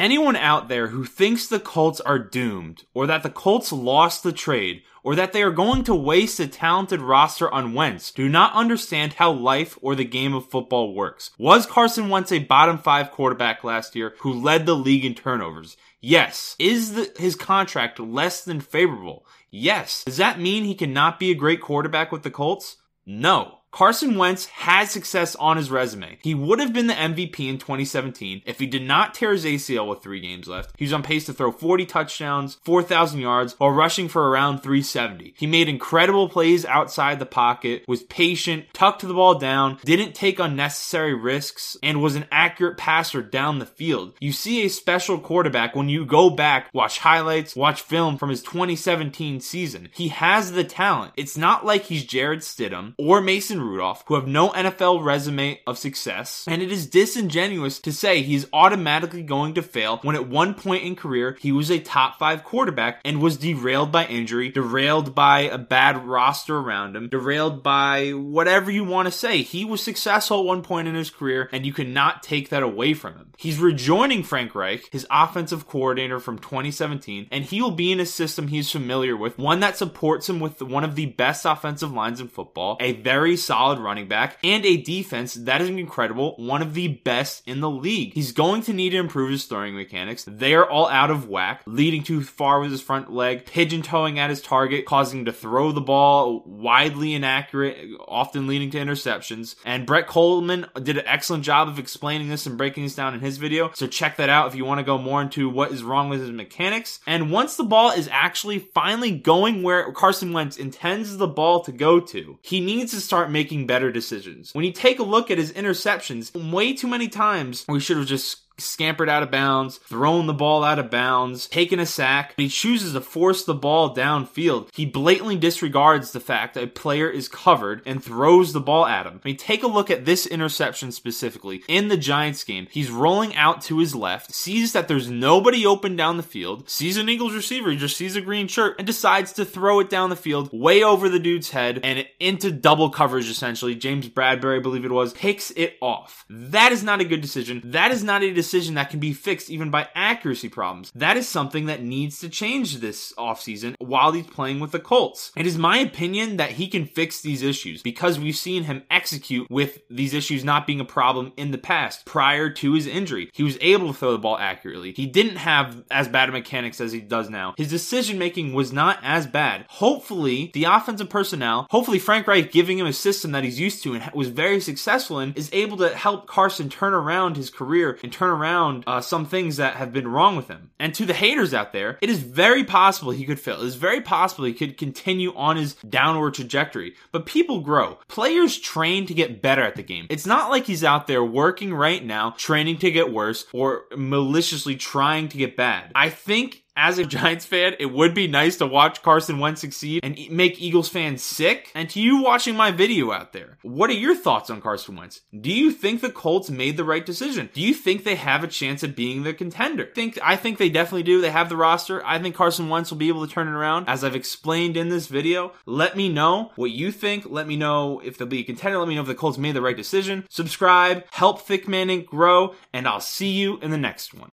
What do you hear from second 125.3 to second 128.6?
disregards the fact that a player is covered and throws the